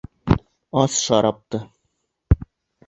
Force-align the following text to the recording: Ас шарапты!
Ас 0.83 0.93
шарапты! 1.05 1.63